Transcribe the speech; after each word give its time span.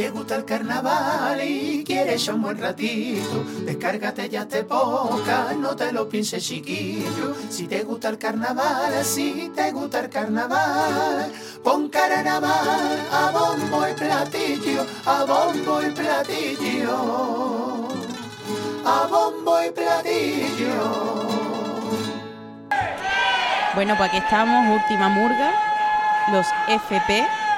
te 0.00 0.08
gusta 0.08 0.36
el 0.36 0.46
carnaval 0.46 1.42
y 1.42 1.84
quieres 1.84 2.26
un 2.28 2.40
buen 2.40 2.56
ratito, 2.56 3.44
descárgate 3.66 4.30
ya 4.30 4.48
te 4.48 4.64
poca, 4.64 5.52
no 5.58 5.76
te 5.76 5.92
lo 5.92 6.08
pienses 6.08 6.42
chiquillo. 6.42 7.34
Si 7.50 7.66
te 7.66 7.82
gusta 7.82 8.08
el 8.08 8.16
carnaval, 8.16 9.04
si 9.04 9.52
te 9.54 9.70
gusta 9.72 10.00
el 10.00 10.08
carnaval, 10.08 11.30
pon 11.62 11.90
carnaval 11.90 12.98
a 13.12 13.30
bombo 13.30 13.86
y 13.86 13.92
platillo, 13.92 14.86
a 15.04 15.24
bombo 15.24 15.82
y 15.82 15.90
platillo, 15.90 17.88
a 18.82 19.06
bombo 19.06 19.62
y 19.62 19.70
platillo. 19.70 21.28
Bueno, 23.74 23.94
pues 23.98 24.08
aquí 24.08 24.16
estamos, 24.16 24.80
última 24.80 25.10
murga, 25.10 25.52
los 26.32 26.46
FP. 26.68 27.49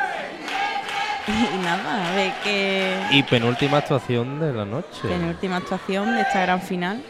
Y 1.55 1.59
nada, 1.65 2.11
a 2.11 2.15
ver 2.15 2.33
qué. 2.43 2.97
Y 3.11 3.23
penúltima 3.23 3.79
actuación 3.79 4.41
de 4.41 4.53
la 4.53 4.65
noche. 4.65 5.03
Penúltima 5.03 5.57
actuación 5.57 6.15
de 6.15 6.23
esta 6.23 6.43
gran 6.43 6.61
final. 6.61 7.03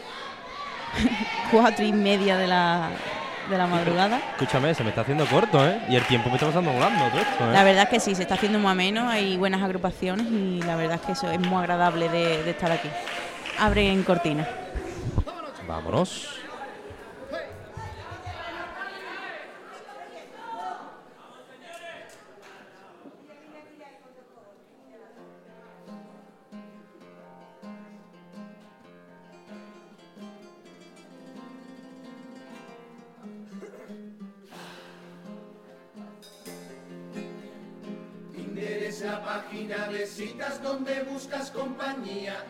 Cuatro 1.51 1.83
y 1.83 1.91
media 1.91 2.37
de 2.37 2.47
la, 2.47 2.89
de 3.49 3.57
la 3.57 3.67
madrugada. 3.67 4.19
Escúchame, 4.33 4.73
se 4.75 4.83
me 4.83 4.89
está 4.89 5.01
haciendo 5.01 5.25
corto, 5.25 5.67
¿eh? 5.67 5.81
Y 5.89 5.95
el 5.95 6.03
tiempo 6.03 6.29
me 6.29 6.35
está 6.35 6.47
pasando 6.47 6.71
volando 6.71 7.05
todo 7.05 7.21
esto, 7.21 7.49
¿eh? 7.49 7.53
La 7.53 7.63
verdad 7.63 7.83
es 7.83 7.89
que 7.89 7.99
sí, 7.99 8.15
se 8.15 8.21
está 8.23 8.35
haciendo 8.35 8.59
muy 8.59 8.71
ameno, 8.71 9.09
hay 9.09 9.37
buenas 9.37 9.61
agrupaciones 9.63 10.27
y 10.27 10.61
la 10.61 10.75
verdad 10.75 10.95
es 10.95 11.01
que 11.01 11.11
eso 11.13 11.31
es 11.31 11.39
muy 11.39 11.59
agradable 11.59 12.09
de, 12.09 12.43
de 12.43 12.51
estar 12.51 12.71
aquí. 12.71 12.89
Abre 13.59 13.91
en 13.91 14.03
cortina. 14.03 14.47
Vámonos. 15.67 16.42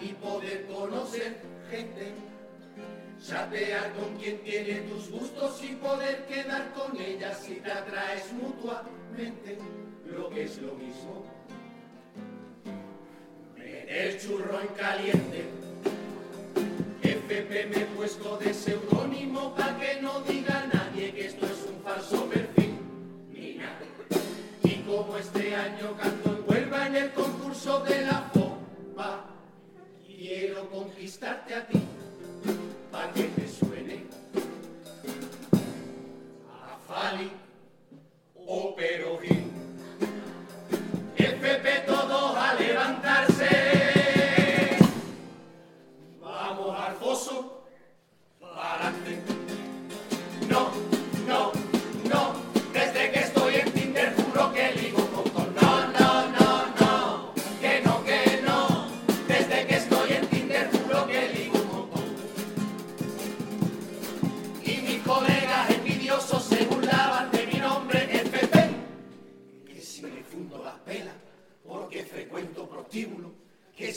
Y 0.02 0.14
poder 0.14 0.66
conocer 0.66 1.38
gente. 1.72 2.14
Chatear 3.25 3.94
con 3.94 4.17
quien 4.17 4.39
tiene 4.39 4.81
tus 4.81 5.09
gustos 5.09 5.64
y 5.64 5.75
poder 5.75 6.25
quedar 6.25 6.73
con 6.73 7.00
ella 7.00 7.33
si 7.33 7.56
te 7.56 7.72
atraes 7.72 8.34
mutuamente, 8.34 9.58
lo 10.06 10.30
que 10.30 10.44
es 10.44 10.58
lo 10.61 10.73
mismo. 10.73 11.25
Meter 13.56 14.19
churro 14.19 14.59
en 14.59 14.67
caliente. 14.67 15.45
FP 17.02 17.66
me 17.67 17.84
he 17.84 17.86
puesto 17.95 18.38
de 18.38 18.53
seudónimo 18.53 19.56
para 19.56 19.80
que 19.80 20.02
no 20.02 20.19
diga 20.22 20.67
nadie 20.73 21.14
que 21.14 21.28
esto 21.28 21.45
es 21.45 21.66
un 21.69 21.81
falso 21.81 22.25
perfil. 22.25 22.73
Mira, 23.31 23.80
y 24.64 24.75
como 24.80 25.17
este 25.17 25.56
año 25.56 25.95
canto 25.95 26.30
en 26.30 26.44
Huelva 26.45 26.88
en 26.88 26.95
el 26.97 27.11
concurso 27.11 27.80
de 27.86 28.06
la 28.06 28.23
conquistarte 30.69 31.56
a 31.56 31.66
ti, 31.67 31.81
para 32.92 33.11
que 33.14 33.23
te 33.23 33.47
suene 33.47 33.73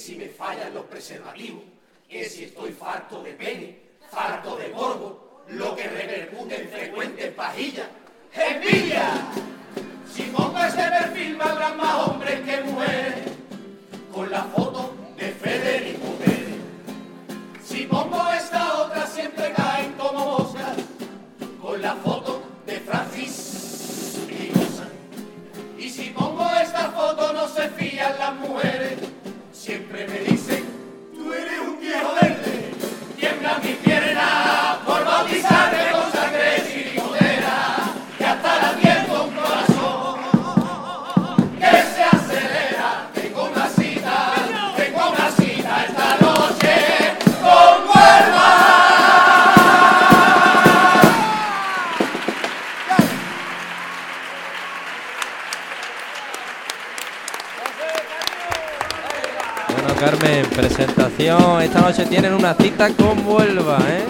si 0.07 0.15
me 0.15 0.29
fallan 0.29 0.73
los 0.73 0.85
preservativos, 0.85 1.65
que 2.09 2.29
si 2.29 2.45
estoy 2.45 2.71
farto 2.71 3.25
de 3.25 3.33
pene, 3.33 3.77
farto 4.09 4.57
de 4.57 4.69
morbo, 4.69 5.43
lo 5.49 5.75
que 5.75 5.89
repercute 5.89 6.63
en 6.63 6.69
frecuentes 6.69 7.33
pajillas. 7.33 7.89
¡Envidia! 8.33 9.11
Si 10.15 10.23
pongo 10.25 10.61
este 10.61 10.85
perfil 10.85 11.37
me 11.37 11.43
habrán 11.43 11.77
más 11.77 12.07
hombres 12.07 12.41
que 12.43 12.61
mujeres, 12.61 13.15
con 14.15 14.31
la 14.31 14.45
foto 14.45 14.95
de 15.17 15.29
Federico 15.33 16.07
Pérez. 16.25 16.55
Si 17.65 17.83
pongo 17.87 18.31
esta 18.31 18.83
otra 18.83 19.09
siempre 19.09 19.53
caen 19.55 19.93
como 19.95 20.39
moscas, 20.39 20.77
con 21.61 21.83
la 21.83 21.97
foto 21.97 22.45
de 22.65 22.79
Francis. 22.79 23.43
Y 25.77 25.91
si 25.91 26.11
pongo 26.11 26.49
esta 26.63 26.93
foto 26.93 27.33
no 27.33 27.49
se 27.49 27.69
fían 27.71 28.17
las 28.21 28.35
mujeres, 28.37 29.16
siempre 29.77 30.09
me 30.09 30.21
dicen, 30.21 30.65
tú 31.15 31.35
eres 31.35 31.59
un 31.59 31.79
viejo 31.79 32.15
verde, 32.15 32.71
tiembla 33.15 33.59
mi 33.59 33.76
Carmen, 59.99 60.45
presentación. 60.51 61.63
Esta 61.63 61.81
noche 61.81 62.05
tienen 62.05 62.35
una 62.35 62.53
cita 62.55 62.91
con 62.91 63.25
Vuelva, 63.25 63.79
¿eh? 63.89 64.05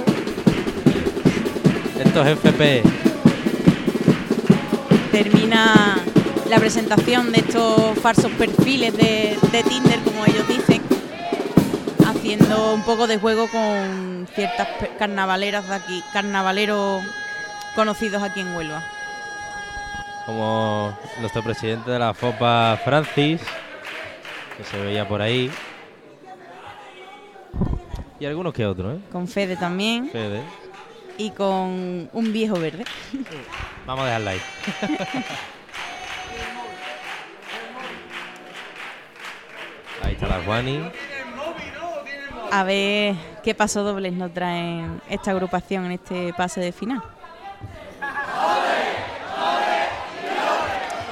Estos 2.05 2.27
FP. 2.27 2.83
Termina 5.13 5.99
la 6.51 6.59
presentación 6.59 7.31
de 7.31 7.39
estos 7.39 7.97
falsos 8.01 8.33
perfiles 8.33 8.97
de, 8.97 9.39
de 9.53 9.63
Tinder, 9.63 10.01
como 10.01 10.25
ellos 10.27 10.47
dicen, 10.49 10.83
haciendo 12.05 12.75
un 12.75 12.83
poco 12.83 13.07
de 13.07 13.19
juego 13.19 13.49
con 13.49 14.27
ciertas 14.35 14.67
carnavaleras 14.99 15.69
de 15.69 15.75
aquí, 15.77 16.03
carnavaleros 16.13 17.05
conocidos 17.77 18.25
aquí 18.25 18.41
en 18.41 18.57
Huelva. 18.57 18.83
Como 20.27 20.99
nuestro 21.21 21.45
presidente 21.45 21.93
de 21.93 22.01
la 22.01 22.13
FOPA, 22.13 22.81
Francis, 22.85 23.41
que 24.57 24.65
se 24.65 24.81
veía 24.81 25.07
por 25.07 25.23
ahí. 25.23 25.49
Y 28.19 28.25
algunos 28.27 28.53
que 28.54 28.65
otros, 28.66 28.97
¿eh? 28.97 29.00
Con 29.12 29.28
Fede 29.28 29.56
también 29.56 30.09
Fede. 30.10 30.43
y 31.19 31.31
con 31.31 32.09
un 32.12 32.32
viejo 32.32 32.59
verde. 32.59 32.84
Vamos 33.87 34.04
a 34.04 34.06
dejarla 34.06 34.31
ahí. 34.32 34.41
ahí 40.03 40.13
está 40.15 40.27
la 40.28 40.42
Juani. 40.45 40.91
A 42.53 42.65
ver 42.65 43.15
qué 43.42 43.54
paso 43.54 43.83
dobles 43.83 44.13
nos 44.13 44.33
traen 44.33 45.01
esta 45.10 45.33
agrupación 45.33 45.86
en 45.86 45.92
este 45.92 46.33
pase 46.34 46.60
de 46.60 46.72
final. 46.72 47.03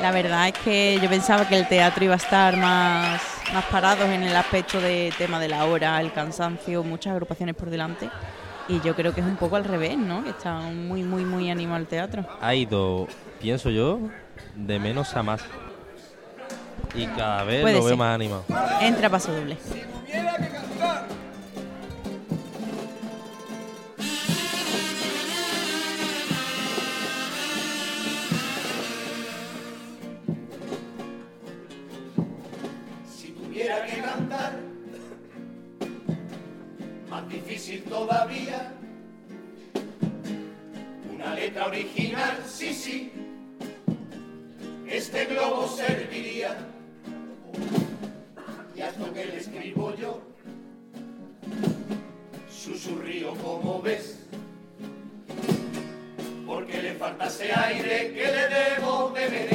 La 0.00 0.10
verdad 0.10 0.48
es 0.48 0.54
que 0.58 0.98
yo 1.02 1.08
pensaba 1.08 1.48
que 1.48 1.56
el 1.56 1.66
teatro 1.66 2.04
iba 2.04 2.14
a 2.14 2.18
estar 2.18 2.56
más, 2.56 3.22
más 3.52 3.64
parados 3.66 4.06
en 4.08 4.22
el 4.22 4.34
aspecto 4.36 4.80
de 4.80 5.12
tema 5.16 5.38
de 5.38 5.48
la 5.48 5.64
hora, 5.66 6.00
el 6.00 6.12
cansancio, 6.12 6.82
muchas 6.82 7.12
agrupaciones 7.12 7.54
por 7.54 7.70
delante. 7.70 8.08
Y 8.68 8.80
yo 8.80 8.94
creo 8.96 9.14
que 9.14 9.20
es 9.20 9.26
un 9.26 9.36
poco 9.36 9.56
al 9.56 9.64
revés, 9.64 9.96
¿no? 9.98 10.24
Que 10.24 10.30
está 10.30 10.54
muy, 10.60 11.02
muy, 11.02 11.24
muy 11.24 11.50
animado 11.50 11.80
el 11.80 11.86
teatro. 11.86 12.24
Ha 12.40 12.54
ido, 12.54 13.06
pienso 13.40 13.68
yo, 13.70 14.00
de 14.54 14.78
menos 14.78 15.14
a 15.16 15.22
más. 15.22 15.42
Y 16.94 17.06
cada 17.08 17.44
vez 17.44 17.60
Puede 17.62 17.74
lo 17.74 17.80
veo 17.80 17.88
ser. 17.90 17.98
más 17.98 18.14
animado. 18.14 18.44
Entra 18.80 19.10
paso 19.10 19.32
doble. 19.34 19.58
Original, 41.94 42.42
sí, 42.46 42.74
sí. 42.74 43.12
Este 44.88 45.26
globo 45.26 45.68
serviría. 45.68 46.56
Y 48.74 48.80
hasta 48.80 49.12
que 49.12 49.24
le 49.24 49.36
escribo 49.38 49.94
yo. 49.94 50.20
Susurrío 52.50 53.34
como 53.36 53.80
ves. 53.80 54.18
Porque 56.46 56.82
le 56.82 56.94
falta 56.94 57.26
ese 57.26 57.52
aire 57.52 58.12
que 58.12 58.26
le 58.26 58.48
debo 58.48 59.10
de. 59.10 59.53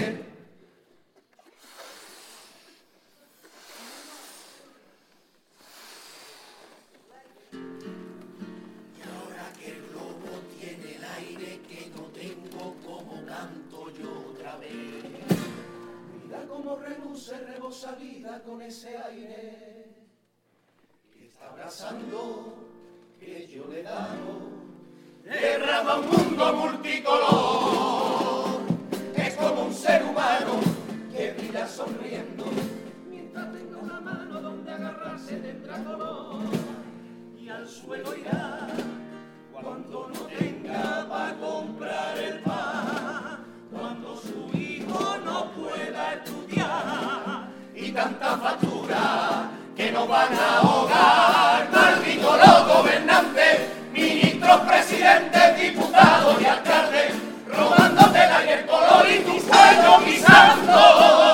Ese 18.69 18.95
aire 18.95 19.87
que 21.11 21.25
está 21.25 21.47
abrazando, 21.47 22.53
que 23.19 23.47
yo 23.47 23.65
le 23.67 23.81
dado. 23.81 24.59
Derrama 25.23 25.95
un 25.95 26.07
mundo 26.07 26.53
multicolor, 26.53 28.61
es 29.15 29.33
como 29.33 29.63
un 29.63 29.73
ser 29.73 30.03
humano 30.03 30.59
que 31.11 31.31
brilla 31.31 31.67
sonriendo. 31.67 32.45
Mientras 33.09 33.51
tenga 33.53 33.77
una 33.77 34.01
mano 34.01 34.39
donde 34.39 34.71
agarrarse 34.71 35.37
tendrá 35.37 35.83
color 35.83 36.43
y 37.39 37.49
al 37.49 37.67
suelo 37.67 38.15
irá 38.15 38.67
cuando 39.51 40.09
no 40.09 40.19
tenga 40.27 41.07
para 41.09 41.35
comprar 41.39 42.19
el 42.19 42.39
pan, 42.43 43.45
cuando 43.71 44.15
su 44.15 44.55
hijo 44.55 45.17
no 45.25 45.51
pueda 45.53 46.13
estudiar 46.13 46.88
tanta 47.91 48.37
factura 48.37 49.49
que 49.75 49.91
no 49.91 50.07
van 50.07 50.33
a 50.33 50.57
ahogar. 50.59 51.69
Maldito 51.71 52.37
los 52.37 52.67
gobernantes, 52.67 53.59
ministros, 53.93 54.59
presidentes, 54.61 55.61
diputados 55.61 56.41
y 56.41 56.45
alcaldes, 56.45 57.13
robándote 57.47 58.23
el 58.23 58.31
aire, 58.31 58.65
color 58.65 59.05
y 59.09 59.19
tu 59.19 59.37
cuello 59.47 59.99
guisando. 60.05 61.28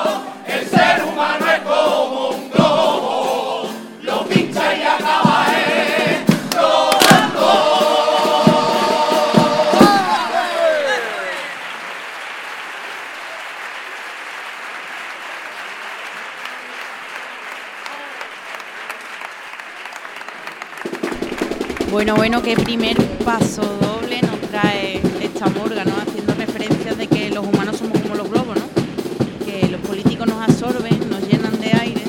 Bueno, 21.96 22.14
bueno, 22.18 22.42
qué 22.42 22.58
primer 22.58 22.98
paso 23.24 23.62
doble 23.80 24.22
nos 24.22 24.38
trae 24.52 25.00
esta 25.22 25.48
murga, 25.48 25.86
¿no? 25.86 25.94
Haciendo 25.96 26.34
referencias 26.34 26.98
de 26.98 27.08
que 27.08 27.30
los 27.30 27.48
humanos 27.48 27.78
somos 27.78 27.98
como 28.02 28.16
los 28.16 28.30
globos, 28.30 28.58
¿no? 28.60 29.46
Que 29.46 29.70
los 29.70 29.80
políticos 29.80 30.28
nos 30.28 30.42
absorben, 30.44 31.10
nos 31.10 31.26
llenan 31.26 31.58
de 31.62 31.72
aire 31.72 32.02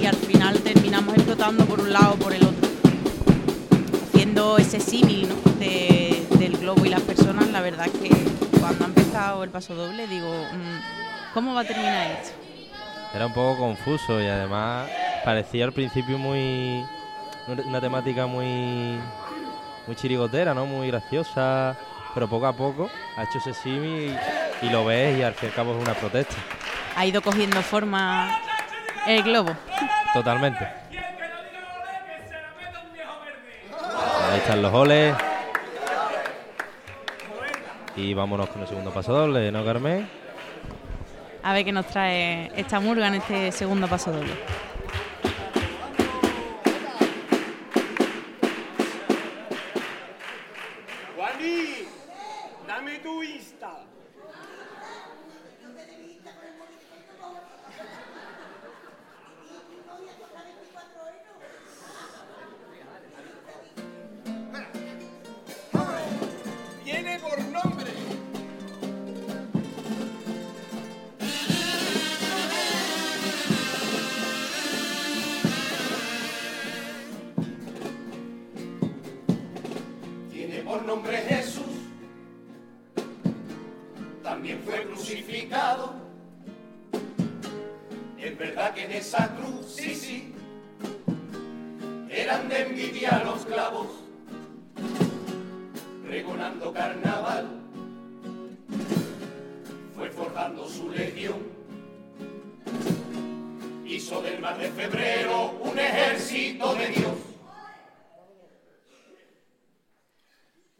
y 0.00 0.06
al 0.06 0.16
final 0.16 0.58
terminamos 0.60 1.12
explotando 1.14 1.66
por 1.66 1.78
un 1.78 1.92
lado 1.92 2.14
o 2.14 2.16
por 2.16 2.32
el 2.32 2.42
otro. 2.42 2.70
Haciendo 4.08 4.56
ese 4.56 4.80
símil, 4.80 5.28
¿no? 5.28 5.34
De- 5.60 6.26
del 6.38 6.56
globo 6.56 6.86
y 6.86 6.88
las 6.88 7.02
personas, 7.02 7.48
la 7.50 7.60
verdad 7.60 7.84
es 7.84 8.00
que 8.00 8.08
cuando 8.58 8.86
ha 8.86 8.88
empezado 8.88 9.44
el 9.44 9.50
paso 9.50 9.74
doble 9.74 10.06
digo, 10.06 10.32
mm, 10.54 11.34
¿cómo 11.34 11.52
va 11.52 11.60
a 11.60 11.64
terminar 11.64 12.12
esto? 12.22 12.34
Era 13.14 13.26
un 13.26 13.34
poco 13.34 13.58
confuso 13.58 14.22
y 14.22 14.26
además 14.26 14.88
parecía 15.22 15.66
al 15.66 15.72
principio 15.72 16.16
muy 16.16 16.82
una- 17.48 17.80
temática 17.80 18.26
muy 18.26 18.98
muy 19.86 19.96
chirigotera, 19.96 20.52
¿no? 20.54 20.66
Muy 20.66 20.88
graciosa, 20.88 21.74
pero 22.14 22.28
poco 22.28 22.46
a 22.46 22.52
poco 22.52 22.90
ha 23.16 23.22
hecho 23.24 23.38
ese 23.38 23.54
símil 23.54 24.16
y, 24.62 24.66
y 24.66 24.70
lo 24.70 24.84
ves 24.84 25.18
y 25.18 25.22
al 25.22 25.32
fin 25.34 25.48
y 25.48 25.50
al 25.50 25.54
cabo 25.56 25.74
es 25.76 25.82
una 25.82 25.94
protesta, 25.94 26.34
Ha 26.96 27.06
ido 27.06 27.22
cogiendo 27.22 27.60
forma 27.62 28.38
el 29.06 29.22
globo. 29.22 29.52
totalmente. 30.12 30.66
Ahí 34.30 34.38
están 34.38 34.60
los 34.60 34.70
goles. 34.70 35.14
Y 37.96 38.12
vámonos 38.14 38.48
con 38.50 38.60
el 38.62 38.68
segundo 38.68 38.92
paso 38.92 39.12
doble, 39.12 39.50
¿no, 39.50 39.64
Carmen? 39.64 40.08
A 41.42 41.52
ver 41.52 41.64
qué 41.64 41.72
nos 41.72 41.86
trae 41.86 42.52
esta 42.54 42.78
murga 42.78 43.08
en 43.08 43.14
este 43.14 43.50
segundo 43.52 43.88
paso 43.88 44.12
doble. 44.12 44.32
De 104.56 104.70
febrero 104.70 105.58
un 105.60 105.78
ejército 105.78 106.74
de 106.74 106.86
Dios. 106.88 107.12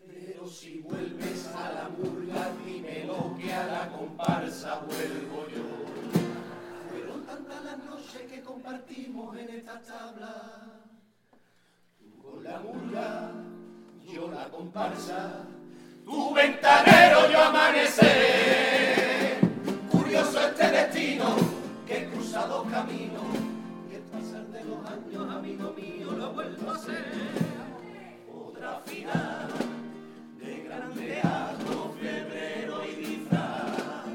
Pero 0.04 0.48
si 0.48 0.78
vuelves 0.78 1.46
a 1.54 1.72
la 1.72 1.88
murga, 1.90 2.50
dímelo 2.64 3.36
que 3.38 3.52
a 3.52 3.66
la 3.66 3.88
comparsa 3.90 4.80
vuelvo 4.80 5.46
yo. 5.54 5.62
Fueron 6.88 7.26
tantas 7.26 7.62
las 7.62 7.78
noches 7.84 8.22
que 8.28 8.40
compartimos 8.40 9.36
en 9.36 9.50
esta 9.50 9.80
tabla. 9.82 10.82
Tú 11.98 12.22
con 12.22 12.42
la 12.42 12.58
murga, 12.60 13.30
yo 14.12 14.30
la 14.32 14.48
comparsa. 14.48 15.44
Tu 16.04 16.34
ventanero, 16.34 17.30
yo 17.30 17.38
amanecer. 17.42 19.38
Curioso 19.90 20.40
este 20.40 20.68
destino 20.70 21.36
que 21.86 21.98
he 21.98 22.08
cruzado 22.08 22.64
caminos. 22.64 23.47
Los 24.68 24.86
años, 24.90 25.34
amigo 25.34 25.74
mío, 25.76 26.10
lo 26.12 26.32
vuelvo 26.32 26.70
a 26.70 26.74
hacer. 26.74 27.04
Otra 28.32 28.80
final 28.84 29.48
de 30.38 30.62
gran 30.64 30.92
teatro, 30.92 31.94
febrero 32.00 32.82
y 32.84 32.94
disfraz. 33.04 34.06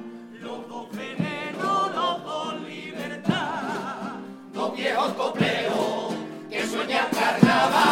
Los 0.42 0.68
dos 0.68 0.92
venenos, 0.92 1.96
los 1.96 2.24
dos 2.24 2.62
libertad. 2.62 4.20
Dos 4.54 4.76
viejos 4.76 5.14
copleros 5.14 6.14
que 6.50 6.68
sueñan 6.68 7.08
carnaval. 7.12 7.83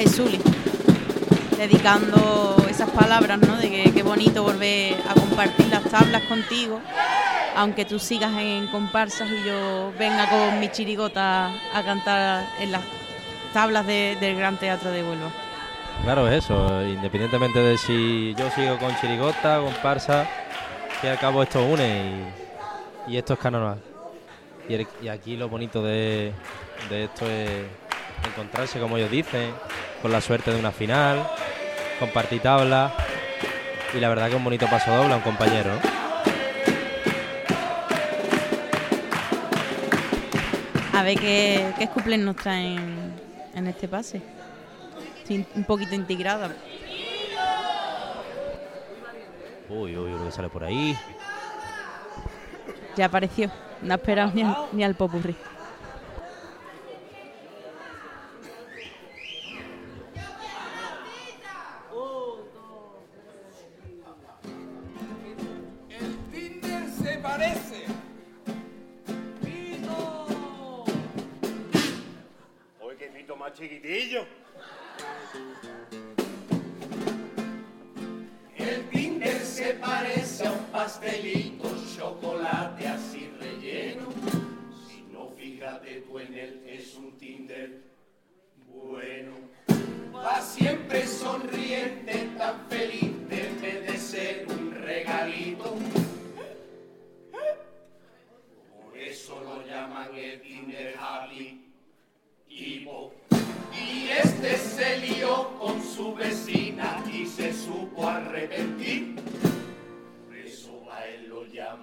Jesús, 0.00 0.30
dedicando 1.58 2.56
esas 2.70 2.88
palabras, 2.90 3.38
¿no? 3.38 3.56
De 3.58 3.70
que 3.70 3.92
qué 3.92 4.02
bonito 4.02 4.42
volver 4.42 4.96
a 5.08 5.12
compartir 5.12 5.66
las 5.68 5.82
tablas 5.84 6.22
contigo, 6.22 6.80
aunque 7.54 7.84
tú 7.84 7.98
sigas 7.98 8.32
en 8.38 8.66
comparsas 8.68 9.28
y 9.30 9.46
yo 9.46 9.92
venga 9.98 10.28
con 10.30 10.58
mi 10.58 10.70
chirigota 10.70 11.50
a 11.74 11.82
cantar 11.84 12.46
en 12.60 12.72
las 12.72 12.80
tablas 13.52 13.86
de- 13.86 14.16
del 14.20 14.36
Gran 14.36 14.56
Teatro 14.56 14.90
de 14.90 15.02
Huelva. 15.02 15.30
Claro, 16.02 16.26
es 16.28 16.44
eso. 16.44 16.82
Independientemente 16.82 17.58
de 17.58 17.76
si 17.76 18.34
yo 18.38 18.50
sigo 18.52 18.78
con 18.78 18.98
chirigota, 19.00 19.60
comparsa, 19.60 20.26
que 21.02 21.10
al 21.10 21.18
cabo 21.18 21.42
esto 21.42 21.62
une 21.62 22.24
y, 23.06 23.18
esto 23.18 23.34
es 23.34 23.38
carnaval. 23.38 23.78
Y, 24.66 25.08
aquí 25.08 25.36
lo 25.36 25.50
bonito 25.50 25.82
de 25.82 26.32
esto 26.90 27.26
es 27.26 27.66
encontrarse, 28.28 28.80
como 28.80 28.96
ellos 28.96 29.10
dicen, 29.10 29.52
con 30.02 30.12
la 30.12 30.20
suerte 30.20 30.52
de 30.52 30.58
una 30.58 30.72
final, 30.72 31.28
compartir 31.98 32.40
tabla 32.40 32.92
y 33.94 34.00
la 34.00 34.08
verdad 34.08 34.28
que 34.28 34.36
un 34.36 34.44
bonito 34.44 34.66
paso 34.66 34.94
doble 34.94 35.14
a 35.14 35.16
un 35.16 35.22
compañero. 35.22 35.70
A 40.92 41.02
ver 41.02 41.18
qué, 41.18 41.72
qué 41.78 41.88
cumplen 41.88 42.24
nos 42.24 42.36
traen 42.36 43.14
en 43.54 43.66
este 43.66 43.88
pase. 43.88 44.20
Sí, 45.24 45.46
un 45.54 45.64
poquito 45.64 45.94
integrada. 45.94 46.54
Uy, 49.68 49.96
uy, 49.96 50.10
lo 50.10 50.24
que 50.24 50.32
sale 50.32 50.48
por 50.48 50.64
ahí. 50.64 50.96
Ya 52.96 53.06
apareció. 53.06 53.50
No 53.82 53.94
ha 53.94 53.96
esperado 53.96 54.32
ni 54.34 54.42
al, 54.42 54.56
ni 54.72 54.84
al 54.84 54.94
popurrí. 54.94 55.36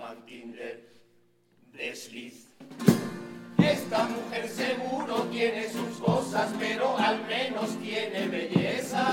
Lo 0.07 0.13
llaman 0.13 0.25
Tinder 0.25 0.79
desliz. 1.73 2.47
Esta 3.57 4.03
mujer 4.05 4.47
seguro 4.47 5.23
tiene 5.31 5.69
sus 5.69 5.97
cosas, 5.97 6.49
pero 6.59 6.97
al 6.97 7.25
menos 7.25 7.77
tiene 7.79 8.27
belleza. 8.27 9.03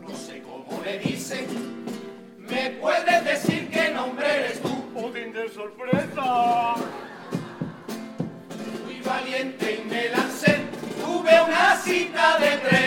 No 0.00 0.16
sé 0.16 0.42
cómo 0.42 0.82
le 0.84 0.98
dicen. 0.98 1.46
¿Me 2.38 2.70
puedes 2.70 3.24
decir 3.24 3.68
qué 3.70 3.90
nombre 3.90 4.26
eres 4.26 4.60
tú? 4.60 4.84
¡Oh, 4.94 5.10
Tinder 5.10 5.50
sorpresa! 5.50 6.74
Fui 8.84 9.00
valiente 9.00 9.80
y 9.80 9.88
me 9.88 10.08
lancé, 10.10 10.60
tuve 11.00 11.42
una 11.42 11.76
cita 11.76 12.38
de 12.38 12.56
tren 12.58 12.81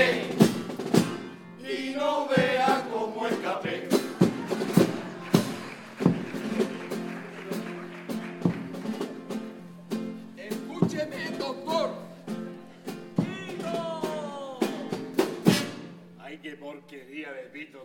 qué 16.45 16.55
porquería 16.57 17.33
de 17.33 17.43
pito! 17.45 17.83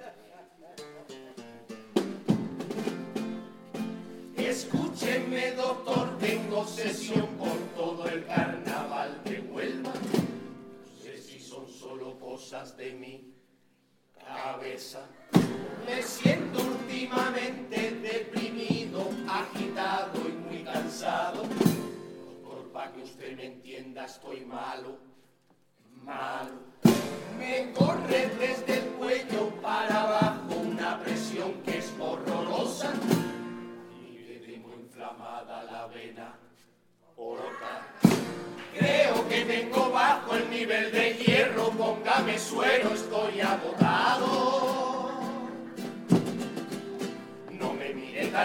Escúcheme, 4.37 5.52
doctor, 5.52 6.19
tengo 6.19 6.67
sesión 6.67 7.26
por 7.38 7.57
todo 7.75 8.07
el 8.07 8.26
carnaval 8.26 9.19
de 9.25 9.40
Huelva. 9.40 9.95
No 9.95 11.02
sé 11.02 11.17
si 11.17 11.40
son 11.40 11.67
solo 11.71 12.19
cosas 12.19 12.76
de 12.76 12.93
mi 12.93 13.35
cabeza. 14.26 15.09
Me 15.87 16.02
siento 16.02 16.61
últimamente 16.61 17.93
deprimido, 17.93 19.09
agitado 19.26 20.29
y 20.29 20.33
muy 20.33 20.64
cansado. 20.64 21.45
Doctor, 21.45 22.71
para 22.75 22.93
que 22.93 23.05
usted 23.05 23.35
me 23.38 23.47
entienda, 23.47 24.05
estoy 24.05 24.45
malo, 24.45 24.99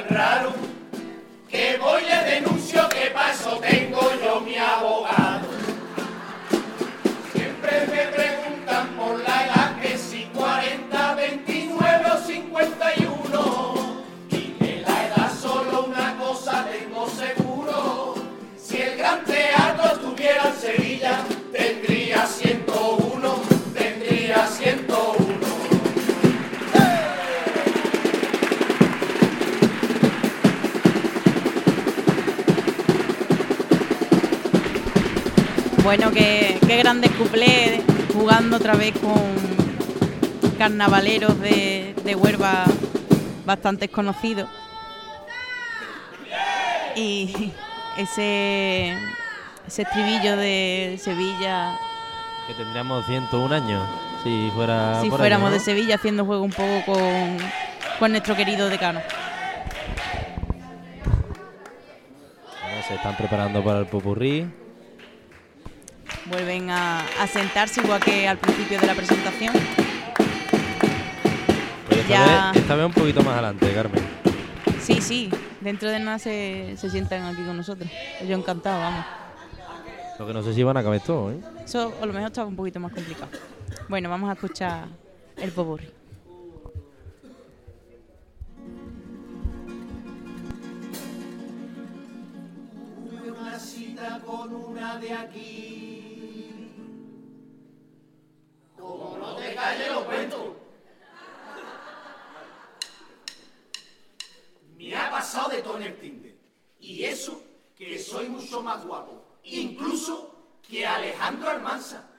raro, 0.10 0.54
que 1.50 1.78
voy 1.78 2.04
le 2.04 2.32
denuncio 2.32 2.88
que 2.90 3.10
paso 3.12 3.60
tengo 3.60 4.02
yo 4.24 4.42
mi 4.42 4.58
abogado. 4.58 5.25
Bueno, 35.98 36.12
qué, 36.12 36.60
qué 36.68 36.76
grandes 36.76 37.10
cuplés 37.12 37.82
jugando 38.14 38.58
otra 38.58 38.76
vez 38.76 38.94
con 39.00 39.16
carnavaleros 40.58 41.40
de, 41.40 41.96
de 42.04 42.16
Huelva 42.16 42.66
bastante 43.46 43.88
conocidos. 43.88 44.50
Y 46.98 47.54
ese, 47.96 48.92
ese 49.66 49.82
estribillo 49.84 50.36
de 50.36 51.00
Sevilla, 51.02 51.78
Que 52.48 52.54
tendríamos 52.56 53.06
101 53.06 53.56
años 53.56 53.82
si 54.22 54.52
fuera 54.54 55.00
si 55.02 55.10
por 55.10 55.20
fuéramos 55.20 55.50
¿no? 55.50 55.54
de 55.54 55.62
Sevilla, 55.62 55.96
haciendo 55.96 56.26
juego 56.26 56.44
un 56.44 56.52
poco 56.52 56.84
con, 56.88 57.38
con 58.00 58.12
nuestro 58.12 58.36
querido 58.36 58.68
decano. 58.68 59.00
Bueno, 62.64 62.84
se 62.86 62.96
están 62.96 63.16
preparando 63.16 63.64
para 63.64 63.80
el 63.80 63.86
popurrí. 63.86 64.65
Vuelven 66.26 66.70
a, 66.72 67.06
sentarse 67.28 67.82
igual 67.82 68.00
que 68.00 68.28
al 68.28 68.38
principio 68.38 68.80
de 68.80 68.88
la 68.88 68.96
presentación. 68.96 69.54
Pues 71.88 72.00
esta, 72.00 72.10
ya... 72.10 72.52
vez, 72.52 72.62
esta 72.64 72.86
un 72.86 72.94
poquito 72.94 73.22
más 73.22 73.34
adelante, 73.34 73.72
Carmen. 73.74 74.04
Sí, 74.82 75.02
sí, 75.02 75.30
dentro 75.62 75.90
de 75.90 76.00
nada 76.00 76.18
se, 76.18 76.76
se 76.78 76.90
sientan 76.90 77.24
aquí 77.24 77.44
con 77.44 77.58
nosotros. 77.58 77.90
Yo 78.28 78.36
encantado, 78.36 78.80
vamos. 78.80 79.06
Lo 80.18 80.26
que 80.26 80.34
no 80.34 80.42
sé 80.42 80.54
si 80.54 80.64
van 80.64 80.78
a 80.78 80.84
caber 80.84 81.02
todos 81.02 81.34
¿eh? 81.34 81.40
Eso 81.66 81.94
a 82.02 82.06
lo 82.06 82.14
mejor 82.14 82.28
estaba 82.28 82.48
un 82.48 82.56
poquito 82.56 82.80
más 82.80 82.94
complicado. 82.94 83.30
Bueno, 83.90 84.10
vamos 84.10 84.30
a 84.30 84.34
escuchar 84.34 84.86
el 85.38 85.52
poburri. 85.52 85.90
Una 93.28 93.60
cita 93.60 94.22
con 94.26 94.56
una 94.56 94.98
de 94.98 95.14
aquí 95.14 95.85
Calles, 99.56 99.90
lo 99.90 100.06
cuento. 100.06 100.56
Me 104.78 104.96
ha 104.96 105.10
pasado 105.10 105.50
de 105.50 105.62
todo 105.62 105.78
en 105.78 105.84
el 105.84 105.98
Tinder. 105.98 106.36
Y 106.80 107.04
eso 107.06 107.42
que 107.76 107.98
soy 107.98 108.28
mucho 108.28 108.62
más 108.62 108.86
guapo. 108.86 109.40
Incluso 109.44 110.36
que 110.68 110.86
Alejandro 110.86 111.50
Almanza. 111.50 112.10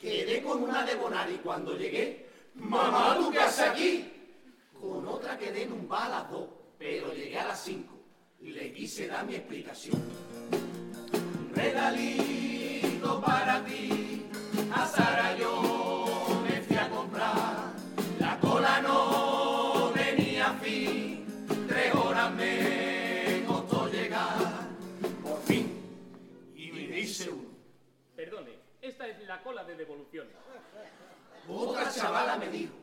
Quedé 0.00 0.42
con 0.42 0.62
una 0.62 0.84
de 0.84 0.96
Bonari 0.96 1.36
cuando 1.36 1.76
llegué. 1.76 2.28
Mamá, 2.54 3.16
¿tú 3.16 3.30
qué 3.30 3.38
haces 3.38 3.68
aquí? 3.68 4.12
Con 4.72 5.06
otra 5.06 5.38
quedé 5.38 5.64
en 5.64 5.72
un 5.72 5.88
bar 5.88 6.06
a 6.06 6.08
las 6.08 6.30
dos, 6.30 6.48
pero 6.78 7.12
llegué 7.12 7.38
a 7.38 7.48
las 7.48 7.62
cinco. 7.62 7.94
Le 8.40 8.72
quise 8.72 9.06
dar 9.06 9.26
mi 9.26 9.34
explicación. 9.34 10.02
Regalito 11.54 13.20
para 13.20 13.64
ti, 13.64 14.26
a 14.72 14.86
la 29.30 29.40
cola 29.44 29.62
de 29.62 29.76
devoluciones. 29.76 30.34
Otra 31.48 31.88
chavala 31.88 32.36
me 32.36 32.48
dijo, 32.48 32.74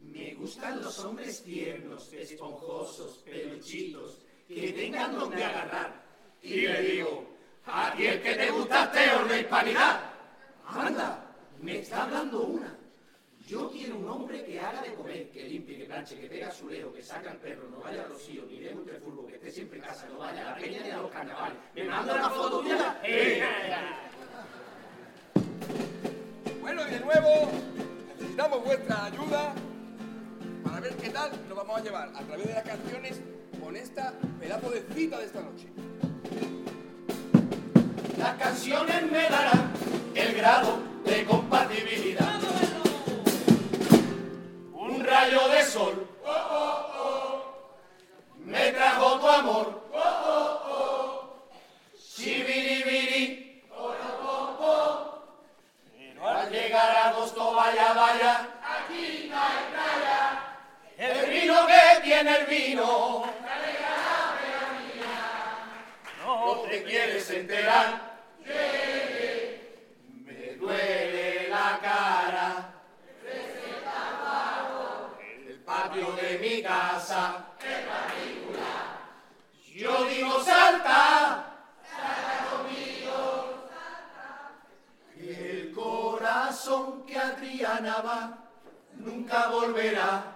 me 0.00 0.34
gustan 0.34 0.82
los 0.82 0.98
hombres 1.04 1.44
tiernos, 1.44 2.12
esponjosos, 2.12 3.18
peluchitos, 3.18 4.18
que 4.48 4.72
tengan 4.72 5.16
donde 5.16 5.44
agarrar. 5.44 6.02
Y 6.42 6.62
le 6.62 6.82
digo, 6.82 7.24
a 7.66 7.94
ti 7.94 8.04
el 8.04 8.20
que 8.20 8.34
te 8.34 8.50
gusta 8.50 8.90
Teo 8.90 9.26
de 9.26 9.40
hispanidad. 9.42 10.10
Anda, 10.66 11.24
me 11.60 11.78
está 11.78 12.02
hablando 12.02 12.42
una. 12.42 12.76
Yo 13.46 13.70
quiero 13.70 13.96
un 13.96 14.08
hombre 14.08 14.44
que 14.44 14.58
haga 14.58 14.82
de 14.82 14.92
comer, 14.92 15.30
que 15.30 15.44
limpie, 15.44 15.78
que 15.78 15.84
planche, 15.84 16.18
que 16.18 16.26
pega 16.26 16.50
su 16.50 16.68
leo, 16.68 16.92
que 16.92 17.00
saca 17.00 17.30
el 17.30 17.38
perro, 17.38 17.68
no 17.70 17.78
vaya 17.78 18.02
a 18.02 18.08
los 18.08 18.28
hijos, 18.28 18.50
ni 18.50 18.58
dé 18.58 18.74
un 18.74 18.84
fútbol, 19.04 19.28
que 19.28 19.36
esté 19.36 19.52
siempre 19.52 19.78
en 19.78 19.84
casa, 19.84 20.08
no 20.08 20.18
vaya 20.18 20.40
a 20.40 20.50
la 20.50 20.56
peña 20.56 20.82
ni 20.82 20.90
a 20.90 20.96
los 20.96 21.12
carnavales. 21.12 21.56
¿Me 21.76 21.84
manda 21.84 22.12
una 22.12 22.30
foto 22.30 22.60
tuya? 22.62 23.00
¡Eh! 23.04 23.40
Vuestra 28.66 29.04
ayuda 29.04 29.54
para 30.64 30.80
ver 30.80 30.96
qué 30.96 31.10
tal 31.10 31.30
nos 31.48 31.56
vamos 31.56 31.78
a 31.78 31.84
llevar 31.84 32.08
a 32.08 32.20
través 32.20 32.48
de 32.48 32.54
las 32.54 32.64
canciones 32.64 33.20
con 33.62 33.76
esta 33.76 34.12
pedazo 34.40 34.70
de 34.70 34.84
cita 34.92 35.18
de 35.18 35.24
esta 35.24 35.40
noche. 35.40 35.68
Las 38.18 38.34
canciones 38.34 39.02
me 39.12 39.22
darán 39.22 39.70
el 40.16 40.34
grado 40.34 40.78
de 41.04 41.24
compatibilidad. 41.24 42.05
De 76.16 76.38
mi 76.38 76.62
casa. 76.62 77.44
Yo 79.74 80.04
digo 80.04 80.42
salta. 80.42 81.52
Salta 81.84 82.46
conmigo. 82.50 83.68
El 85.18 85.72
corazón 85.74 87.04
que 87.04 87.18
a 87.18 87.36
Triana 87.36 88.00
va 88.00 88.38
nunca 88.94 89.48
volverá. 89.48 90.32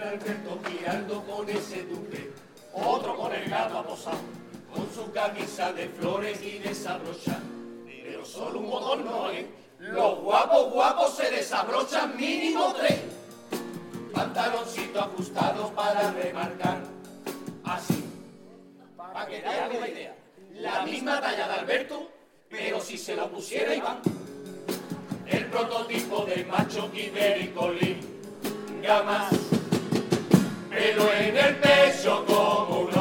Alberto 0.09 0.59
girando 0.67 1.23
con 1.23 1.47
ese 1.49 1.83
duque, 1.83 2.31
otro 2.73 3.15
con 3.15 3.31
el 3.31 3.47
gato 3.47 3.77
aposado, 3.77 4.17
con 4.73 4.89
su 4.91 5.11
camisa 5.11 5.71
de 5.71 5.87
flores 5.89 6.41
y 6.41 6.57
desabrochada. 6.57 7.43
Pero 7.85 8.25
solo 8.25 8.59
un 8.59 8.71
botón 8.71 9.05
no 9.05 9.29
es. 9.29 9.45
Los 9.77 10.19
guapos 10.19 10.71
guapos 10.71 11.15
se 11.15 11.29
desabrochan 11.29 12.17
mínimo 12.17 12.73
tres. 12.73 13.01
Pantaloncito 14.11 14.99
ajustado 14.99 15.69
para 15.75 16.11
remarcar. 16.11 16.79
Así. 17.63 18.03
Para 18.97 19.27
que 19.27 19.39
te 19.39 19.47
hagas 19.47 19.77
una 19.77 19.87
idea. 19.87 20.15
La 20.55 20.85
misma 20.85 21.21
talla 21.21 21.47
de 21.47 21.53
Alberto, 21.53 22.09
pero 22.49 22.81
si 22.81 22.97
se 22.97 23.15
lo 23.15 23.29
pusiera 23.29 23.75
Iván. 23.75 23.99
El 25.27 25.45
prototipo 25.45 26.25
de 26.25 26.43
macho 26.45 26.89
ibérico 26.95 27.69
gamas. 28.81 29.48
Pero 30.69 31.13
en 31.13 31.37
el 31.37 31.55
pecho 31.57 32.23
como 32.25 32.98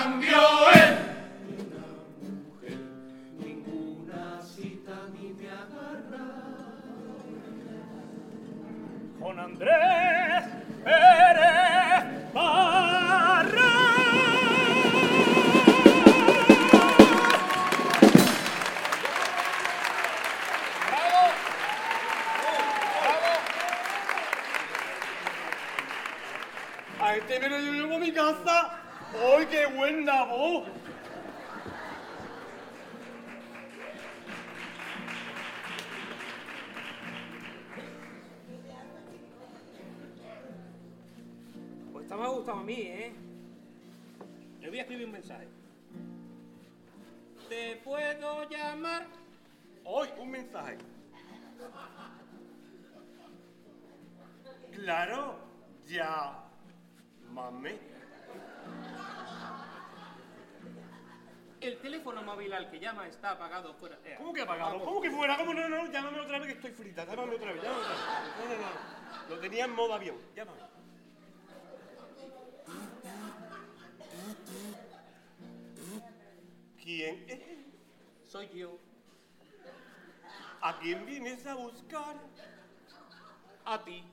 En 0.00 0.29
esta 42.10 42.20
me 42.20 42.26
ha 42.26 42.30
gustado 42.30 42.58
a 42.58 42.64
mí, 42.64 42.74
¿eh? 42.74 43.12
Le 44.58 44.68
voy 44.68 44.78
a 44.78 44.82
escribir 44.82 45.06
un 45.06 45.12
mensaje. 45.12 45.46
¿Te 47.48 47.76
puedo 47.84 48.48
llamar? 48.48 49.06
Hoy 49.84 50.08
un 50.18 50.28
mensaje. 50.32 50.76
Claro, 54.72 55.38
Llámame. 55.86 57.78
El 61.60 61.78
teléfono 61.78 62.22
móvil 62.24 62.52
al 62.52 62.68
que 62.72 62.80
llama 62.80 63.06
está 63.06 63.30
apagado 63.32 63.72
fuera. 63.74 64.00
Eh, 64.04 64.16
¿Cómo 64.18 64.32
que 64.32 64.42
apagado? 64.42 64.70
vamos. 64.70 64.84
¿Cómo 64.84 65.00
que 65.00 65.12
fuera? 65.12 65.36
¿Cómo 65.36 65.54
no, 65.54 65.68
no? 65.68 65.92
Llámame 65.92 66.18
otra 66.18 66.40
vez 66.40 66.48
que 66.48 66.54
estoy 66.54 66.72
frita. 66.72 67.04
Llámame 67.04 67.36
otra 67.36 67.52
vez, 67.52 67.62
llámame 67.62 67.82
otra 67.82 67.92
vez. 67.92 68.00
No, 68.36 68.46
no, 68.48 68.56
no. 68.62 68.70
Lo 69.36 69.40
tenía 69.40 69.64
en 69.66 69.72
modo 69.72 69.94
avión. 69.94 70.16
Llámame. 70.34 70.79
¿Quién 77.00 77.24
es? 77.30 78.30
Soy 78.30 78.50
yo. 78.50 78.78
¿A 80.60 80.78
quién 80.80 81.06
vienes 81.06 81.46
a 81.46 81.54
buscar? 81.54 82.14
A 83.64 83.82
ti. 83.82 84.04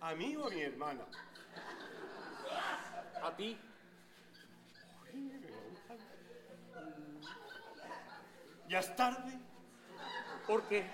¿A 0.00 0.14
mí 0.16 0.34
o 0.34 0.48
a 0.48 0.50
mi 0.50 0.62
hermana? 0.62 1.04
A 3.22 3.36
ti. 3.36 3.56
Ya 8.68 8.80
es 8.80 8.96
tarde. 8.96 9.38
¿Por 10.44 10.66
qué? 10.66 10.90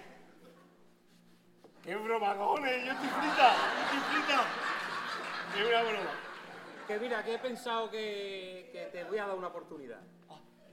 ¡Qué 1.82 1.96
bromagones! 1.96 2.84
¡Yo 2.84 2.92
estoy 2.92 3.08
frita! 3.08 3.54
¡Yo 3.56 3.82
estoy 3.82 4.00
frita! 4.12 4.44
Es 5.56 5.66
una 5.66 5.82
broma. 5.84 6.21
Que 6.86 6.98
mira, 6.98 7.22
que 7.24 7.34
he 7.34 7.38
pensado 7.38 7.90
que, 7.90 8.68
que 8.72 8.86
te 8.92 9.04
voy 9.04 9.18
a 9.18 9.26
dar 9.26 9.36
una 9.36 9.48
oportunidad. 9.48 10.00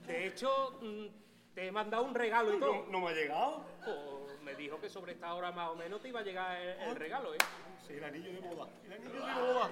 De 0.06 0.28
hecho, 0.28 0.80
mm, 0.82 1.06
te 1.54 1.68
he 1.68 1.72
mandado 1.72 2.04
un 2.04 2.16
regalo 2.16 2.54
y 2.54 2.60
todo. 2.60 2.86
no 2.90 3.00
me 3.02 3.10
ha 3.10 3.14
llegado. 3.14 3.64
Pues 3.86 4.42
me 4.42 4.56
dijo 4.56 4.80
que 4.80 4.90
sobre 4.90 5.14
esta 5.14 5.34
hora 5.34 5.52
más 5.52 5.70
o 5.70 5.76
menos 5.76 6.02
te 6.02 6.10
iba 6.10 6.22
a 6.22 6.24
llegar 6.24 6.60
el, 6.60 6.80
el 6.90 6.96
regalo, 6.96 7.34
¿eh? 7.34 7.38
Sí, 7.86 7.94
el 7.94 8.04
anillo 8.04 8.32
de 8.34 8.40
boda. 8.40 8.70
El 8.86 8.94
anillo 8.94 9.14
de 9.14 9.20
boda. 9.20 9.70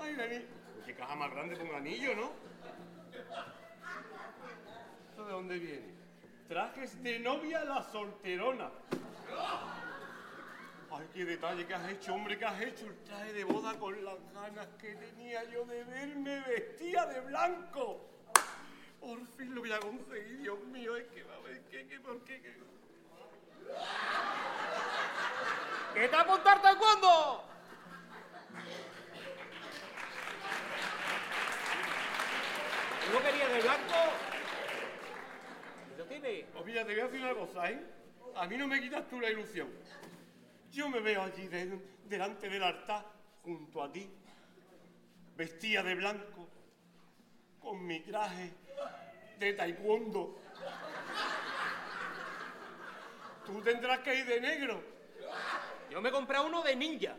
Ay, 0.00 0.12
el 0.14 0.20
anillo. 0.20 0.46
Qué 0.84 0.94
caja 0.94 1.14
más 1.14 1.30
grande 1.30 1.56
con 1.56 1.74
anillo, 1.74 2.14
¿no? 2.16 2.30
¿Esto 5.10 5.24
de 5.24 5.32
dónde 5.32 5.58
viene? 5.58 5.94
Trajes 6.48 7.02
de 7.02 7.18
novia 7.20 7.64
la 7.64 7.82
solterona. 7.82 8.70
Ay, 10.90 11.06
qué 11.12 11.24
detalle 11.24 11.66
que 11.66 11.74
has 11.74 11.90
hecho, 11.90 12.14
hombre, 12.14 12.38
que 12.38 12.44
has 12.46 12.60
hecho 12.62 12.86
el 12.86 12.96
traje 13.04 13.32
de 13.34 13.44
boda 13.44 13.78
con 13.78 14.02
las 14.04 14.16
ganas 14.32 14.66
que 14.80 14.94
tenía 14.94 15.44
yo 15.44 15.64
de 15.66 15.84
verme 15.84 16.40
vestida 16.40 17.06
de 17.06 17.20
blanco. 17.20 18.08
Por 18.98 19.26
fin 19.36 19.54
lo 19.54 19.60
voy 19.60 19.72
a 19.72 19.80
conseguir, 19.80 20.38
Dios 20.38 20.58
mío, 20.64 20.96
es 20.96 21.06
que 21.08 21.22
va 21.24 21.34
a 21.34 21.40
ver 21.40 21.60
qué, 21.70 21.86
qué, 21.86 22.00
por 22.00 22.18
qué, 22.24 22.40
qué. 22.40 22.56
¿Qué 25.94 26.08
te 26.08 26.16
apuntarte 26.16 26.68
cuándo? 26.78 27.44
¿No 33.12 33.22
querías 33.22 33.52
de 33.52 33.60
blanco? 33.60 33.94
¿Lo 35.98 36.04
tienes? 36.04 36.46
Pues 36.52 36.64
mira, 36.64 36.84
te 36.86 36.92
voy 36.92 37.00
a 37.00 37.04
decir 37.04 37.20
una 37.20 37.34
cosa, 37.34 37.70
¿eh? 37.70 37.84
A 38.36 38.46
mí 38.46 38.56
no 38.56 38.68
me 38.68 38.80
quitas 38.80 39.08
tú 39.08 39.20
la 39.20 39.30
ilusión. 39.30 39.68
Yo 40.78 40.88
me 40.88 41.00
veo 41.00 41.24
allí 41.24 41.48
de- 41.48 41.76
delante 42.04 42.48
del 42.48 42.62
altar, 42.62 43.04
junto 43.42 43.82
a 43.82 43.90
ti, 43.90 44.08
vestida 45.34 45.82
de 45.82 45.96
blanco, 45.96 46.48
con 47.60 47.84
mi 47.84 47.98
traje 47.98 48.52
de 49.40 49.54
taekwondo. 49.54 50.38
Tú 53.44 53.60
tendrás 53.62 53.98
que 54.04 54.14
ir 54.20 54.24
de 54.26 54.40
negro. 54.40 54.80
Yo 55.90 56.00
me 56.00 56.12
compré 56.12 56.38
uno 56.38 56.62
de 56.62 56.76
ninja. 56.76 57.16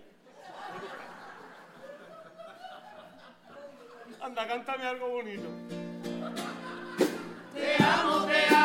Anda, 4.22 4.48
cántame 4.48 4.86
algo 4.86 5.10
bonito. 5.10 5.50
Te 7.54 7.76
amo, 7.84 8.26
te 8.26 8.56
amo, 8.56 8.59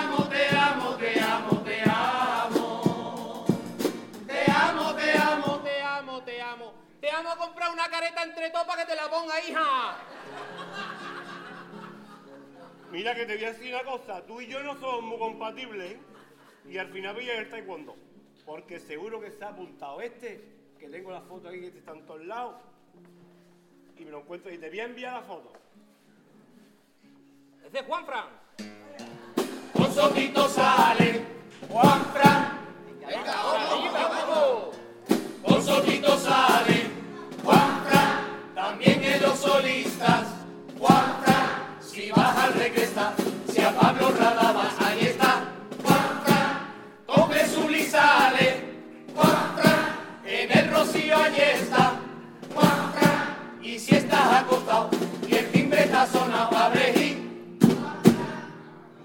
comprar 7.65 7.73
una 7.73 7.89
careta 7.89 8.23
entre 8.23 8.51
todos 8.51 8.67
para 8.67 8.85
que 8.85 8.91
te 8.91 8.97
la 8.97 9.09
ponga, 9.09 9.41
hija. 9.41 9.97
Mira 12.91 13.15
que 13.15 13.27
te 13.27 13.37
voy 13.37 13.45
a 13.45 13.53
decir 13.53 13.75
una 13.75 13.85
cosa, 13.85 14.25
tú 14.27 14.41
y 14.41 14.47
yo 14.47 14.63
no 14.63 14.75
somos 14.79 15.03
muy 15.03 15.19
compatibles, 15.19 15.93
¿eh? 15.93 16.01
Y 16.69 16.79
al 16.79 16.89
final 16.93 17.15
voy 17.15 17.29
a 17.29 17.41
ir 17.41 17.51
taekwondo. 17.51 17.97
Porque 18.47 18.79
seguro 18.79 19.21
que 19.21 19.31
se 19.31 19.45
ha 19.45 19.49
apuntado 19.49 20.01
este, 20.01 20.45
que 20.79 20.89
tengo 20.89 21.11
la 21.11 21.23
foto 21.23 21.49
aquí 21.49 21.61
que 21.61 21.79
está 21.79 21.93
en 21.93 22.07
todos 22.07 22.25
lados. 22.25 22.57
Y 23.97 24.05
me 24.05 24.11
lo 24.11 24.21
encuentro 24.21 24.53
y 24.53 24.59
te 24.59 24.69
voy 24.69 24.81
a 24.81 24.85
enviar 24.85 25.13
la 25.15 25.23
foto. 25.23 25.53
Es 27.65 27.73
de 27.73 27.83
Juan 27.83 28.07
Fran. 28.07 28.29
Con 29.73 29.93
solito 29.93 30.49
sale 30.49 31.25
Juan 31.69 32.05
Fran. 32.13 32.34
Pablo 43.81 44.11
Radabas, 44.19 44.75
ahí 44.81 45.07
está. 45.07 45.45
Juan 45.83 46.21
Fran. 46.25 46.75
Con 47.07 47.31
Jesús 47.33 47.71
y 47.71 47.83
sale 47.83 48.65
Juan 49.15 49.57
Fran. 49.57 49.97
En 50.25 50.59
el 50.59 50.71
rocío 50.71 51.17
allí 51.17 51.41
está. 51.41 51.93
Juan 52.55 52.93
Fran. 52.95 53.37
Y 53.63 53.79
si 53.79 53.97
estás 53.97 54.43
acostado 54.43 54.91
y 55.27 55.35
el 55.35 55.51
timbre 55.51 55.85
está 55.85 56.07
sonado, 56.07 56.57
abre 56.57 56.91
y 56.91 57.21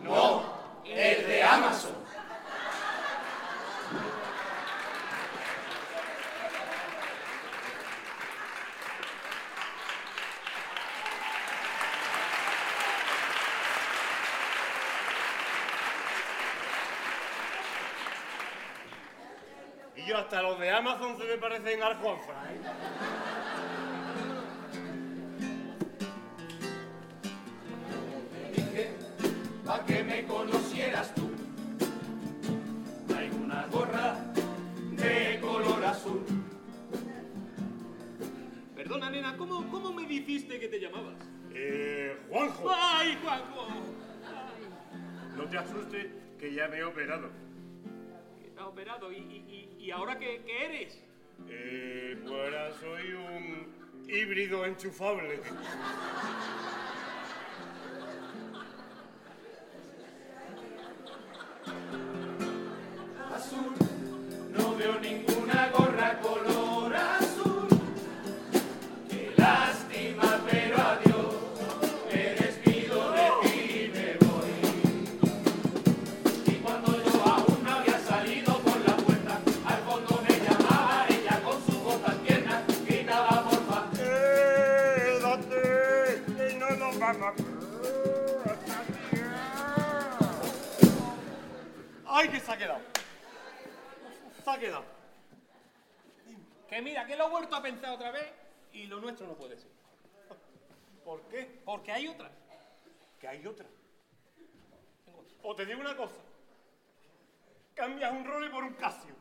no, 0.04 0.44
el 0.86 1.28
de 1.28 1.44
Amazon. 1.44 2.00
Y 19.96 19.99
yo 20.10 20.17
hasta 20.17 20.41
los 20.41 20.60
de 20.60 20.72
Amazon 20.72 21.15
se 21.19 21.24
me 21.24 21.38
parecen 21.38 21.84
al 21.84 21.95
Juanfra, 21.98 22.52
¿eh? 22.52 22.60
dije 28.56 28.89
pa' 29.63 29.86
que 29.86 30.04
me 30.04 30.26
conocieras 30.26 31.13
tú. 31.13 31.30
Traigo 33.08 33.38
una 33.38 33.67
gorra 33.67 34.15
de 34.93 35.39
color 35.41 35.86
azul. 35.86 36.26
Perdona, 38.76 39.12
nena, 39.12 39.38
¿cómo, 39.38 39.69
¿cómo 39.69 39.93
me 39.93 40.08
dijiste 40.08 40.60
que 40.60 40.69
te 40.69 40.80
llamabas? 40.80 41.17
Eh, 41.54 42.17
Juanjo, 42.30 42.67
¡Ay, 42.67 43.15
Juanjo! 43.22 43.67
no 45.38 45.43
te 45.48 45.58
asustes 45.60 46.08
que 46.39 46.52
ya 46.52 46.67
me 46.67 46.78
he 46.78 46.84
operado. 46.84 47.30
Estás 48.43 48.65
operado. 48.65 49.12
¿Y, 49.12 49.17
y, 49.17 49.45
y, 49.80 49.92
ahora 49.92 50.20
qué, 50.20 50.42
qué 50.46 50.65
eres? 50.65 51.00
Eh, 51.48 52.18
pues 52.22 52.34
ahora 52.34 52.72
soy 52.74 53.13
un 53.13 53.68
híbrido 54.08 54.65
enchufable. 54.65 55.39
Hay 103.30 103.46
otra. 103.46 103.68
O 105.44 105.56
te 105.56 105.65
digo 105.65 105.80
una 105.80 105.96
cosa. 105.96 106.15
Cambias 107.76 108.12
un 108.12 108.26
Rolly 108.26 108.50
por 108.50 108.63
un 108.63 108.74
Casio. 108.74 109.15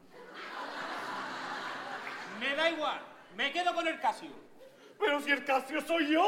Me 2.40 2.56
da 2.56 2.70
igual, 2.70 3.00
me 3.36 3.52
quedo 3.52 3.74
con 3.74 3.86
el 3.86 4.00
Casio. 4.00 4.30
Pero 4.98 5.20
si 5.20 5.30
el 5.30 5.44
Casio 5.44 5.80
soy 5.82 6.12
yo. 6.12 6.26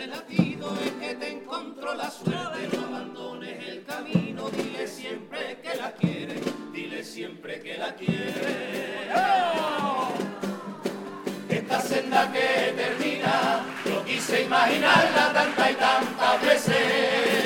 ese 0.00 0.06
latido 0.06 0.74
es 0.82 0.92
que 0.92 1.14
te 1.14 1.28
encontró 1.28 1.94
la 1.94 2.10
suerte. 2.10 2.74
No 2.74 2.86
abandones 2.86 3.68
el 3.68 3.84
camino, 3.84 4.48
dile 4.48 4.86
siempre 4.86 5.58
que 5.62 5.74
la 5.74 5.92
quiere 5.92 6.40
dile 6.72 7.04
siempre 7.04 7.60
que 7.60 7.76
la 7.76 7.94
quiere 7.94 9.10
¡Oh! 9.14 10.08
Esta 11.48 11.80
senda 11.80 12.32
que 12.32 12.72
termina, 12.76 13.60
yo 13.84 14.02
quise 14.04 14.44
imaginarla 14.44 15.32
tanta 15.34 15.70
y 15.70 15.74
tantas 15.74 16.42
veces. 16.46 17.44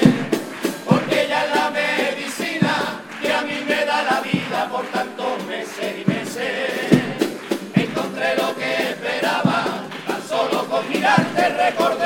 Porque 0.88 1.24
ella 1.24 1.44
es 1.46 1.56
la 1.56 1.70
medicina 1.70 3.02
que 3.20 3.32
a 3.32 3.42
mí 3.42 3.64
me 3.66 3.84
da 3.84 4.02
la 4.04 4.20
vida 4.20 4.68
por 4.70 4.84
tantos 4.86 5.44
meses 5.46 5.94
y 6.00 6.08
meses. 6.08 6.90
Encontré 7.74 8.36
lo 8.36 8.54
que 8.54 8.90
esperaba, 8.90 9.64
tan 10.06 10.22
solo 10.28 10.64
con 10.68 10.88
mirarte 10.88 11.48
recordé. 11.48 12.03